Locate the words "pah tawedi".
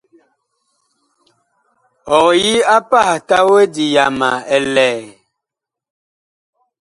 2.89-3.85